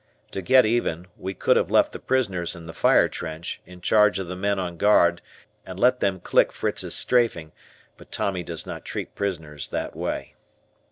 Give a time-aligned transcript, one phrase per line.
[0.31, 4.17] To get even, we could have left the prisoners in the fire trench, in charge
[4.17, 5.21] of the men on guard
[5.63, 7.51] and let them click Fritz's strafeing
[7.97, 10.33] but Tommy does not treat prisoners that way.